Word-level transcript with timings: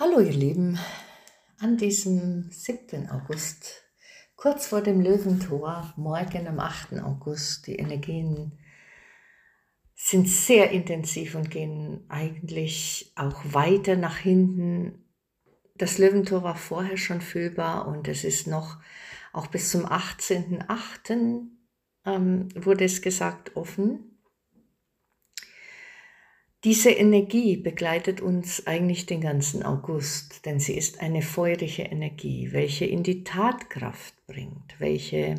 Hallo 0.00 0.20
ihr 0.20 0.32
Lieben, 0.32 0.78
an 1.58 1.76
diesem 1.76 2.52
7. 2.52 3.08
August, 3.10 3.82
kurz 4.36 4.68
vor 4.68 4.80
dem 4.80 5.00
Löwentor, 5.00 5.92
morgen 5.96 6.46
am 6.46 6.60
8. 6.60 7.00
August, 7.02 7.66
die 7.66 7.74
Energien 7.74 8.56
sind 9.96 10.28
sehr 10.28 10.70
intensiv 10.70 11.34
und 11.34 11.50
gehen 11.50 12.04
eigentlich 12.08 13.12
auch 13.16 13.42
weiter 13.42 13.96
nach 13.96 14.18
hinten. 14.18 15.04
Das 15.74 15.98
Löwentor 15.98 16.44
war 16.44 16.54
vorher 16.54 16.96
schon 16.96 17.20
fühlbar 17.20 17.88
und 17.88 18.06
es 18.06 18.22
ist 18.22 18.46
noch 18.46 18.78
auch 19.32 19.48
bis 19.48 19.68
zum 19.72 19.84
18.8. 19.84 21.48
Ähm, 22.06 22.48
wurde 22.54 22.84
es 22.84 23.02
gesagt 23.02 23.56
offen. 23.56 24.07
Diese 26.64 26.90
Energie 26.90 27.56
begleitet 27.56 28.20
uns 28.20 28.66
eigentlich 28.66 29.06
den 29.06 29.20
ganzen 29.20 29.62
August, 29.62 30.44
denn 30.44 30.58
sie 30.58 30.76
ist 30.76 31.00
eine 31.00 31.22
feurige 31.22 31.82
Energie, 31.82 32.48
welche 32.50 32.84
in 32.84 33.04
die 33.04 33.22
Tatkraft 33.22 34.14
bringt, 34.26 34.74
welche 34.78 35.36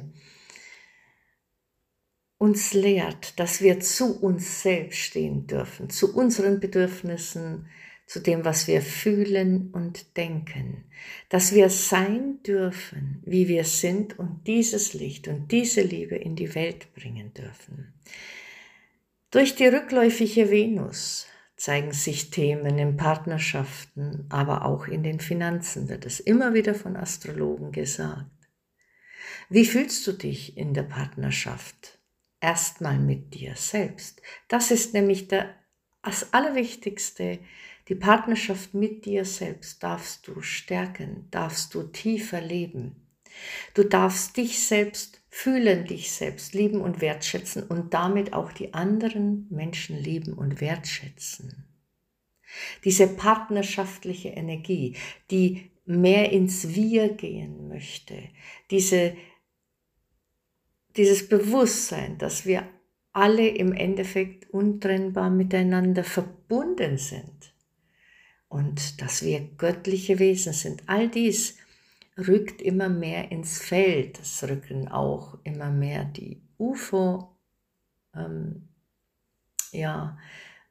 uns 2.37 2.73
lehrt, 2.73 3.37
dass 3.37 3.61
wir 3.61 3.81
zu 3.81 4.17
uns 4.21 4.61
selbst 4.61 4.99
stehen 4.99 5.45
dürfen, 5.45 5.89
zu 5.89 6.15
unseren 6.15 6.61
Bedürfnissen, 6.61 7.67
zu 8.07 8.21
dem, 8.21 8.45
was 8.45 8.67
wir 8.67 8.81
fühlen 8.81 9.71
und 9.71 10.15
denken, 10.15 10.85
dass 11.27 11.53
wir 11.53 11.69
sein 11.69 12.41
dürfen, 12.43 13.21
wie 13.25 13.49
wir 13.49 13.65
sind 13.65 14.17
und 14.17 14.47
dieses 14.47 14.93
Licht 14.93 15.27
und 15.27 15.51
diese 15.51 15.81
Liebe 15.81 16.15
in 16.15 16.38
die 16.38 16.55
Welt 16.55 16.91
bringen 16.95 17.33
dürfen. 17.33 17.93
Durch 19.31 19.55
die 19.55 19.67
rückläufige 19.67 20.49
Venus 20.49 21.27
zeigen 21.55 21.91
sich 21.91 22.31
Themen 22.31 22.79
in 22.79 22.97
Partnerschaften, 22.97 24.25
aber 24.29 24.65
auch 24.65 24.88
in 24.88 25.03
den 25.03 25.19
Finanzen 25.19 25.88
wird 25.88 26.07
es 26.07 26.19
immer 26.19 26.55
wieder 26.55 26.73
von 26.73 26.95
Astrologen 26.95 27.72
gesagt. 27.72 28.25
Wie 29.47 29.66
fühlst 29.66 30.07
du 30.07 30.13
dich 30.13 30.57
in 30.57 30.73
der 30.73 30.83
Partnerschaft? 30.83 32.00
Erstmal 32.41 32.97
mit 32.97 33.35
dir 33.35 33.55
selbst. 33.55 34.22
Das 34.47 34.72
ist 34.72 34.95
nämlich 34.95 35.27
der, 35.27 35.53
das 36.02 36.33
Allerwichtigste. 36.33 37.38
Die 37.88 37.95
Partnerschaft 37.95 38.73
mit 38.73 39.05
dir 39.05 39.25
selbst 39.25 39.83
darfst 39.83 40.27
du 40.27 40.41
stärken, 40.41 41.27
darfst 41.30 41.75
du 41.75 41.83
tiefer 41.83 42.41
leben. 42.41 43.07
Du 43.75 43.83
darfst 43.83 44.38
dich 44.38 44.66
selbst 44.66 45.19
fühlen, 45.30 45.85
dich 45.85 46.11
selbst 46.11 46.53
lieben 46.53 46.81
und 46.81 47.02
wertschätzen 47.02 47.63
und 47.63 47.94
damit 47.94 48.33
auch 48.33 48.52
die 48.52 48.73
anderen 48.73 49.47
Menschen 49.49 49.97
lieben 49.97 50.33
und 50.33 50.59
wertschätzen. 50.59 51.66
Diese 52.83 53.08
partnerschaftliche 53.08 54.30
Energie, 54.30 54.95
die 55.30 55.72
mehr 55.85 56.31
ins 56.31 56.75
Wir 56.75 57.09
gehen 57.09 57.67
möchte, 57.67 58.16
diese, 58.72 59.16
dieses 60.97 61.30
Bewusstsein, 61.30 62.17
dass 62.17 62.45
wir 62.45 62.67
alle 63.11 63.47
im 63.47 63.73
Endeffekt 63.73 64.50
untrennbar 64.52 65.30
miteinander 65.30 66.03
verbunden 66.03 66.97
sind 66.97 67.53
und 68.47 69.02
dass 69.02 69.23
wir 69.23 69.41
göttliche 69.57 70.19
Wesen 70.19 70.53
sind. 70.53 70.83
All 70.88 71.07
dies 71.07 71.57
rückt 72.28 72.62
immer 72.62 72.89
mehr 72.89 73.31
ins 73.31 73.62
Feld. 73.62 74.20
Es 74.20 74.44
rücken 74.44 74.88
auch 74.88 75.38
immer 75.44 75.72
mehr 75.72 76.06
die 76.06 76.42
UFO, 76.58 77.36
ähm, 78.16 78.70
ja, 79.72 80.17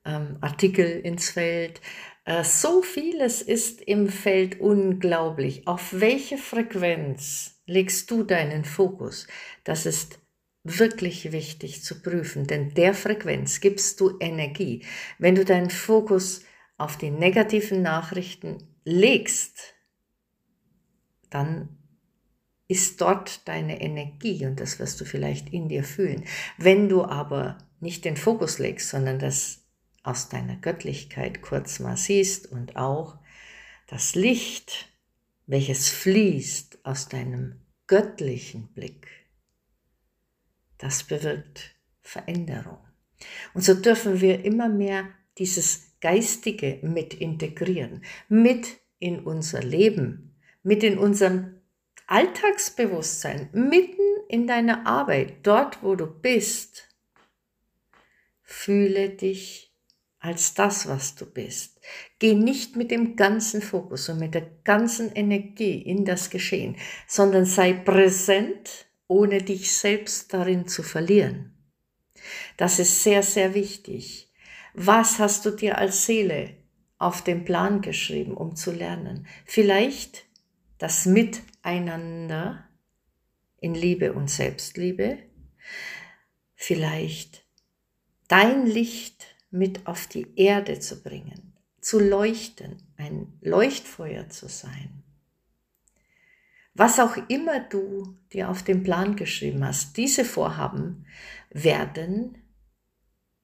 ähm, 0.05 0.39
Artikel 0.41 0.87
ins 0.87 1.31
Feld. 1.31 1.81
Äh, 2.25 2.45
so 2.45 2.83
vieles 2.83 3.43
ist 3.43 3.81
im 3.81 4.09
Feld 4.09 4.61
unglaublich. 4.61 5.67
Auf 5.67 5.93
welche 5.93 6.39
Frequenz 6.39 7.63
legst 7.67 8.11
du 8.11 8.23
deinen 8.23 8.65
Fokus? 8.65 9.27
Das 9.65 9.87
ist 9.87 10.19
wirklich 10.65 11.33
wichtig 11.33 11.83
zu 11.83 12.03
prüfen, 12.03 12.47
denn 12.47 12.75
der 12.75 12.95
Frequenz 12.95 13.61
gibst 13.61 14.01
du 14.01 14.19
Energie. 14.21 14.85
Wenn 15.19 15.35
du 15.35 15.45
deinen 15.45 15.71
Fokus 15.71 16.43
auf 16.77 16.97
die 16.99 17.11
negativen 17.11 17.83
Nachrichten 17.83 18.59
legst, 18.85 19.78
dann 21.31 21.69
ist 22.69 23.01
dort 23.01 23.49
deine 23.49 23.81
Energie 23.81 24.45
und 24.45 24.61
das 24.61 24.79
wirst 24.79 25.01
du 25.01 25.05
vielleicht 25.05 25.51
in 25.51 25.69
dir 25.69 25.85
fühlen. 25.85 26.25
Wenn 26.59 26.89
du 26.89 27.05
aber 27.05 27.59
nicht 27.81 28.05
den 28.05 28.17
Fokus 28.17 28.59
legst, 28.59 28.91
sondern 28.91 29.19
das 29.19 29.65
aus 30.03 30.29
deiner 30.29 30.57
Göttlichkeit 30.57 31.43
kurz 31.43 31.81
mal 31.81 31.97
siehst 31.97 32.47
und 32.47 32.77
auch 32.77 33.19
das 33.87 34.15
Licht, 34.15 34.91
welches 35.47 35.89
fließt 35.89 36.81
aus 36.85 37.09
deinem 37.09 37.61
göttlichen 37.87 38.69
Blick, 38.69 39.09
das 40.77 41.05
bewirkt 41.05 41.75
Veränderung. 42.03 42.79
Und 43.55 43.65
so 43.65 43.75
dürfen 43.75 44.21
wir 44.21 44.45
immer 44.45 44.69
mehr 44.69 45.09
dieses 45.39 45.93
Geistige 46.01 46.79
mit 46.83 47.15
integrieren, 47.15 48.05
mit 48.29 48.79
in 48.99 49.21
unser 49.21 49.63
Leben 49.63 50.37
mit 50.63 50.83
in 50.83 50.99
unserem 50.99 51.61
Alltagsbewusstsein, 52.07 53.51
mitten 53.53 54.03
in 54.29 54.47
deiner 54.47 54.87
Arbeit, 54.87 55.35
dort 55.43 55.83
wo 55.83 55.95
du 55.95 56.07
bist. 56.07 56.89
Fühle 58.43 59.11
dich 59.11 59.69
als 60.21 60.55
das, 60.55 60.89
was 60.89 61.15
du 61.15 61.27
bist. 61.27 61.81
Geh 62.19 62.35
nicht 62.35 62.77
mit 62.77 62.91
dem 62.91 63.15
ganzen 63.15 63.63
Fokus 63.63 64.09
und 64.09 64.19
mit 64.19 64.35
der 64.35 64.47
ganzen 64.65 65.13
Energie 65.13 65.81
in 65.81 66.05
das 66.05 66.31
Geschehen, 66.31 66.77
sondern 67.07 67.45
sei 67.45 67.73
präsent, 67.73 68.87
ohne 69.07 69.39
dich 69.43 69.73
selbst 69.73 70.33
darin 70.35 70.67
zu 70.67 70.83
verlieren. 70.83 71.55
Das 72.57 72.79
ist 72.79 73.03
sehr, 73.03 73.23
sehr 73.23 73.55
wichtig. 73.55 74.33
Was 74.75 75.19
hast 75.19 75.47
du 75.47 75.51
dir 75.51 75.79
als 75.79 76.07
Seele 76.07 76.57
auf 76.99 77.23
den 77.23 77.45
Plan 77.45 77.81
geschrieben, 77.81 78.37
um 78.37 78.57
zu 78.57 78.73
lernen? 78.73 79.27
Vielleicht 79.45 80.28
das 80.79 81.07
Miteinander 81.07 82.69
in 83.61 83.75
Liebe 83.75 84.13
und 84.13 84.31
Selbstliebe, 84.31 85.19
vielleicht 86.55 87.45
dein 88.29 88.67
Licht 88.67 89.27
mit 89.51 89.87
auf 89.87 90.07
die 90.07 90.35
Erde 90.37 90.79
zu 90.79 91.03
bringen, 91.03 91.57
zu 91.81 91.99
leuchten, 91.99 92.83
ein 92.97 93.39
Leuchtfeuer 93.41 94.29
zu 94.29 94.49
sein. 94.49 95.03
Was 96.75 97.01
auch 97.01 97.17
immer 97.29 97.59
du 97.59 98.17
dir 98.33 98.49
auf 98.49 98.63
den 98.63 98.85
Plan 98.85 99.17
geschrieben 99.17 99.65
hast, 99.65 99.97
diese 99.97 100.25
Vorhaben 100.25 101.07
werden 101.51 102.39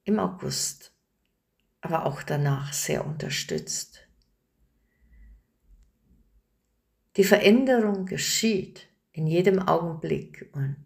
im 0.05 0.19
August, 0.19 0.93
aber 1.81 2.05
auch 2.05 2.23
danach 2.23 2.71
sehr 2.71 3.05
unterstützt. 3.05 4.04
Die 7.17 7.23
Veränderung 7.23 8.05
geschieht 8.05 8.87
in 9.11 9.27
jedem 9.27 9.59
Augenblick 9.59 10.49
und 10.51 10.85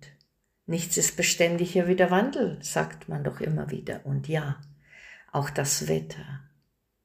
nichts 0.68 0.98
ist 0.98 1.18
beständiger 1.18 1.88
wie 1.88 1.96
der 1.96 2.12
Wandel, 2.12 2.60
sagt 2.62 3.10
man 3.10 3.24
doch 3.24 3.42
immer 3.42 3.72
wieder. 3.72 4.06
Und 4.06 4.28
ja, 4.28 4.62
auch 5.32 5.50
das 5.50 5.88
Wetter. 5.88 6.42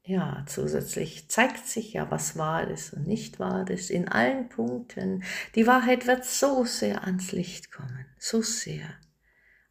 Ja, 0.03 0.45
zusätzlich 0.47 1.31
zeigt 1.31 1.67
sich 1.67 1.95
ja, 1.95 2.11
was 2.11 2.37
wahr 2.37 2.69
ist 2.69 2.93
und 2.93 3.07
nicht 3.07 3.41
wahr 3.41 3.71
ist, 3.71 3.91
in 3.91 4.07
allen 4.07 4.51
Punkten. 4.51 5.25
Die 5.55 5.67
Wahrheit 5.67 6.07
wird 6.07 6.27
so 6.27 6.67
sehr 6.67 7.05
ans 7.05 7.33
Licht 7.33 7.73
kommen, 7.73 8.05
so 8.19 8.43
sehr. 8.43 8.87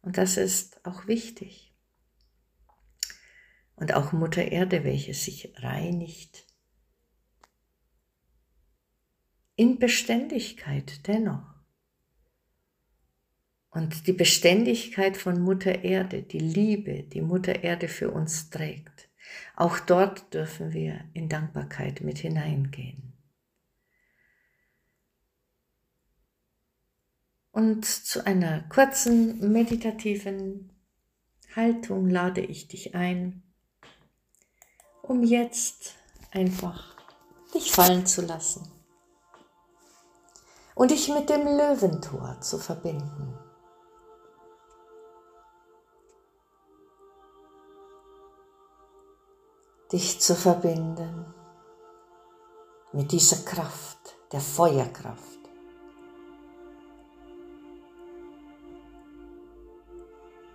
Und 0.02 0.18
das 0.18 0.36
ist 0.36 0.84
auch 0.84 1.06
wichtig. 1.06 1.72
Und 3.76 3.94
auch 3.94 4.12
Mutter 4.12 4.42
Erde, 4.42 4.82
welche 4.82 5.14
sich 5.14 5.52
reinigt 5.58 6.44
in 9.56 9.78
Beständigkeit 9.78 11.06
dennoch. 11.06 11.54
Und 13.70 14.06
die 14.06 14.12
Beständigkeit 14.12 15.16
von 15.16 15.40
Mutter 15.40 15.82
Erde, 15.84 16.22
die 16.22 16.38
Liebe, 16.38 17.02
die 17.02 17.20
Mutter 17.20 17.64
Erde 17.64 17.88
für 17.88 18.10
uns 18.10 18.50
trägt, 18.50 19.08
auch 19.56 19.80
dort 19.80 20.32
dürfen 20.32 20.72
wir 20.72 21.04
in 21.12 21.28
Dankbarkeit 21.28 22.00
mit 22.00 22.18
hineingehen. 22.18 23.12
Und 27.50 27.84
zu 27.84 28.24
einer 28.26 28.62
kurzen 28.68 29.52
meditativen 29.52 30.72
Haltung 31.54 32.08
lade 32.08 32.40
ich 32.40 32.66
dich 32.66 32.94
ein, 32.96 33.42
um 35.02 35.22
jetzt 35.22 35.94
einfach 36.32 36.96
dich 37.54 37.70
fallen 37.70 38.06
zu 38.06 38.22
lassen 38.22 38.73
und 40.74 40.90
dich 40.90 41.08
mit 41.08 41.28
dem 41.30 41.46
Löwentor 41.46 42.36
zu 42.40 42.58
verbinden. 42.58 43.38
Dich 49.92 50.20
zu 50.20 50.34
verbinden 50.34 51.32
mit 52.92 53.12
dieser 53.12 53.44
Kraft, 53.44 54.16
der 54.32 54.40
Feuerkraft. 54.40 55.38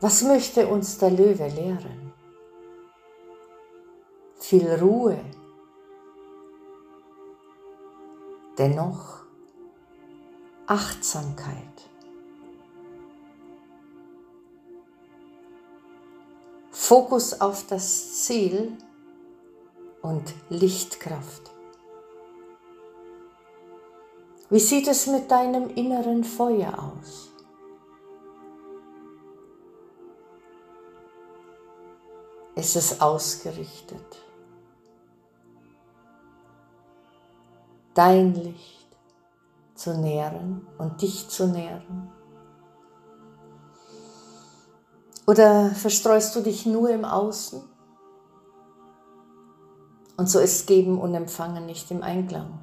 Was 0.01 0.24
möchte 0.24 0.68
uns 0.68 0.98
der 0.98 1.12
Löwe 1.12 1.48
lehren? 1.48 2.13
Viel 4.39 4.74
Ruhe, 4.75 5.19
dennoch 8.57 9.29
Achtsamkeit. 10.69 11.89
Fokus 16.69 17.42
auf 17.42 17.66
das 17.66 18.21
Ziel 18.21 18.77
und 20.04 20.31
Lichtkraft. 20.50 21.50
Wie 24.51 24.60
sieht 24.60 24.88
es 24.88 25.07
mit 25.07 25.31
deinem 25.31 25.71
inneren 25.71 26.24
Feuer 26.24 26.77
aus? 26.77 27.31
Ist 32.54 32.75
es 32.75 33.01
ausgerichtet? 33.01 34.24
Dein 37.95 38.36
Licht 38.36 38.79
zu 39.80 39.98
nähren 39.98 40.68
und 40.78 41.02
dich 41.02 41.30
zu 41.30 41.48
nähren? 41.48 42.12
Oder 45.26 45.70
verstreust 45.70 46.36
du 46.36 46.42
dich 46.42 46.66
nur 46.66 46.90
im 46.90 47.06
Außen? 47.06 47.62
Und 50.18 50.30
so 50.30 50.40
ist 50.40 50.68
Geben 50.68 51.00
und 51.00 51.16
Empfangen 51.16 51.66
nicht 51.66 51.90
im 51.92 52.04
Einklang. 52.04 52.60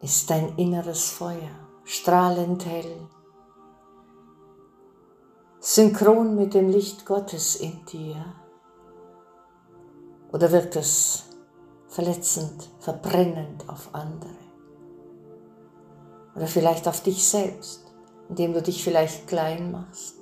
Ist 0.00 0.30
dein 0.30 0.56
inneres 0.56 1.10
Feuer 1.10 1.50
strahlend 1.84 2.64
hell, 2.66 3.08
synchron 5.76 6.36
mit 6.36 6.54
dem 6.54 6.70
Licht 6.70 7.04
Gottes 7.04 7.56
in 7.56 7.84
dir? 7.84 8.24
Oder 10.32 10.50
wirkt 10.50 10.74
es 10.76 11.24
verletzend, 11.88 12.70
verbrennend 12.78 13.68
auf 13.68 13.90
andere? 13.92 14.38
Oder 16.34 16.46
vielleicht 16.46 16.88
auf 16.88 17.02
dich 17.02 17.28
selbst, 17.28 17.92
indem 18.30 18.54
du 18.54 18.62
dich 18.62 18.82
vielleicht 18.82 19.28
klein 19.28 19.70
machst. 19.70 20.14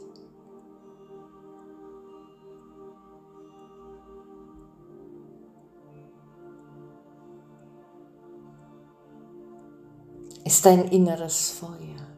Ist 10.44 10.66
dein 10.66 10.88
inneres 10.88 11.50
Feuer 11.50 12.08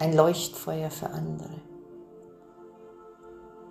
ein 0.00 0.16
Leuchtfeuer 0.16 0.90
für 0.90 1.10
andere? 1.10 1.77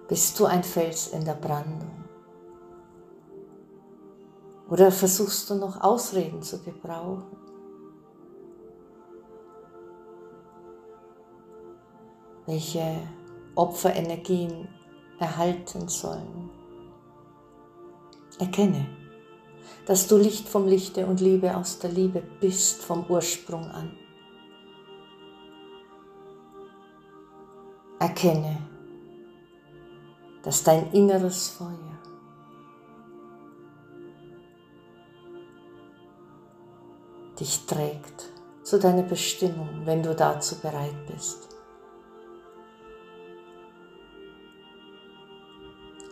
Bist 0.08 0.40
du 0.40 0.46
ein 0.46 0.64
Fels 0.64 1.08
in 1.08 1.26
der 1.26 1.34
Brandung? 1.34 2.06
Oder 4.70 4.92
versuchst 4.92 5.50
du 5.50 5.56
noch 5.56 5.82
Ausreden 5.82 6.42
zu 6.42 6.62
gebrauchen? 6.62 7.38
welche 12.48 13.02
Opferenergien 13.56 14.68
erhalten 15.20 15.88
sollen. 15.88 16.50
Erkenne, 18.40 18.88
dass 19.86 20.08
du 20.08 20.18
Licht 20.18 20.48
vom 20.48 20.68
Lichte 20.68 21.06
und 21.06 21.22
Liebe 21.22 21.56
aus 21.56 21.80
der 21.80 21.92
Liebe 21.92 22.24
bist 22.40 22.84
vom 22.84 23.06
Ursprung 23.10 23.66
an. 23.66 23.92
Erkenne, 28.00 28.67
dass 30.48 30.64
dein 30.64 30.94
inneres 30.94 31.50
Feuer 31.50 32.00
dich 37.38 37.66
trägt 37.66 38.32
zu 38.64 38.80
deiner 38.80 39.04
Bestimmung, 39.04 39.82
wenn 39.84 40.02
du 40.02 40.16
dazu 40.16 40.56
bereit 40.60 40.96
bist. 41.08 41.50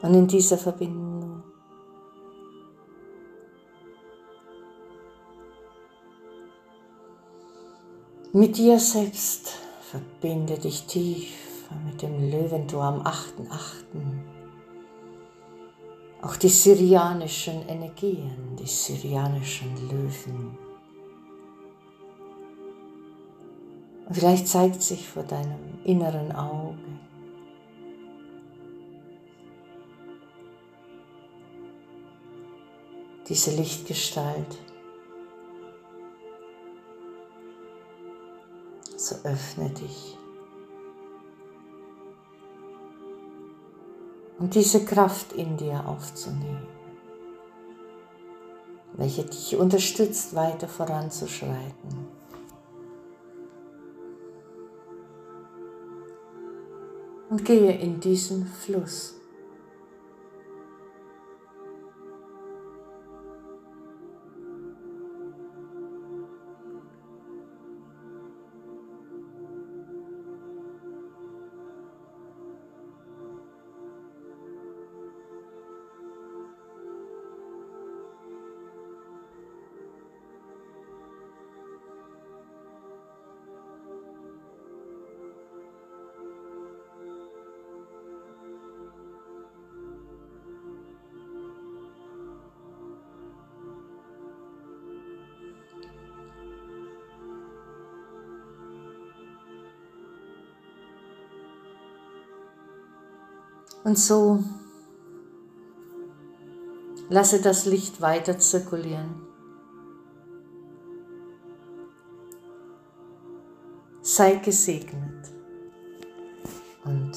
Und 0.01 0.13
in 0.15 0.27
dieser 0.27 0.57
Verbindung 0.57 1.41
mit 8.33 8.57
dir 8.57 8.79
selbst 8.79 9.53
verbinde 9.79 10.59
dich 10.59 10.87
tief 10.87 11.44
mit 11.85 12.01
dem 12.01 12.29
Löwentor 12.29 12.83
am 12.83 13.01
8.8. 13.01 13.85
Auch 16.21 16.35
die 16.37 16.49
syrianischen 16.49 17.67
Energien, 17.67 18.55
die 18.59 18.67
syrianischen 18.67 19.73
Löwen. 19.89 20.57
vielleicht 24.11 24.47
zeigt 24.47 24.81
sich 24.81 25.09
vor 25.09 25.23
deinem 25.23 25.79
inneren 25.83 26.31
Auge 26.31 26.77
diese 33.27 33.51
Lichtgestalt. 33.55 34.57
So 38.97 39.15
öffne 39.23 39.69
dich. 39.69 40.17
Und 44.37 44.53
diese 44.53 44.83
Kraft 44.83 45.33
in 45.33 45.55
dir 45.57 45.87
aufzunehmen, 45.87 46.67
welche 48.93 49.23
dich 49.23 49.55
unterstützt, 49.55 50.35
weiter 50.35 50.67
voranzuschreiten. 50.67 52.07
Und 57.29 57.43
gehe 57.43 57.77
in 57.77 57.99
diesen 57.99 58.45
Fluss. 58.45 59.15
Und 103.85 103.99
so 103.99 104.43
lasse 107.07 107.39
das 107.39 107.67
Licht 107.67 108.01
weiter 108.01 108.39
zirkulieren. 108.39 109.21
Sei 114.01 114.37
gesegnet 114.37 115.29
und 116.83 117.15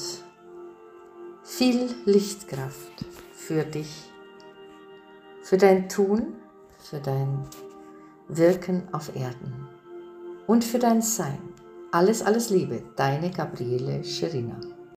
viel 1.43 1.89
Lichtkraft 2.05 3.03
für 3.33 3.63
dich, 3.63 4.11
für 5.41 5.57
dein 5.57 5.89
Tun, 5.89 6.35
für 6.77 6.99
dein 6.99 7.47
Wirken 8.27 8.87
auf 8.91 9.15
Erden 9.15 9.67
und 10.45 10.63
für 10.63 10.77
dein 10.77 11.01
Sein. 11.01 11.39
Alles, 11.91 12.21
alles 12.21 12.51
Liebe, 12.51 12.83
deine 12.95 13.31
Gabriele 13.31 14.03
Scherina. 14.03 14.59